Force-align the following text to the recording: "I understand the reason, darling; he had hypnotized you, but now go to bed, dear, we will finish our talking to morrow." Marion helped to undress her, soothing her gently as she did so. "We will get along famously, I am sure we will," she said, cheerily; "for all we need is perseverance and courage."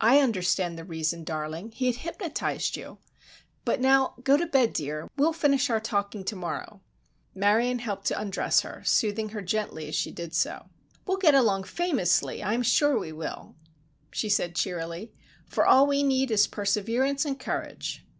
"I 0.00 0.20
understand 0.20 0.78
the 0.78 0.84
reason, 0.84 1.24
darling; 1.24 1.72
he 1.72 1.86
had 1.86 1.96
hypnotized 1.96 2.76
you, 2.76 2.98
but 3.64 3.80
now 3.80 4.14
go 4.22 4.36
to 4.36 4.46
bed, 4.46 4.72
dear, 4.72 5.10
we 5.16 5.24
will 5.24 5.32
finish 5.32 5.68
our 5.70 5.80
talking 5.80 6.22
to 6.22 6.36
morrow." 6.36 6.82
Marion 7.34 7.80
helped 7.80 8.06
to 8.06 8.20
undress 8.20 8.60
her, 8.60 8.82
soothing 8.84 9.30
her 9.30 9.42
gently 9.42 9.88
as 9.88 9.96
she 9.96 10.12
did 10.12 10.32
so. 10.36 10.66
"We 11.04 11.14
will 11.14 11.16
get 11.16 11.34
along 11.34 11.64
famously, 11.64 12.44
I 12.44 12.52
am 12.54 12.62
sure 12.62 12.96
we 12.96 13.10
will," 13.10 13.56
she 14.12 14.28
said, 14.28 14.54
cheerily; 14.54 15.12
"for 15.48 15.66
all 15.66 15.88
we 15.88 16.04
need 16.04 16.30
is 16.30 16.46
perseverance 16.46 17.24
and 17.24 17.36
courage." 17.36 18.06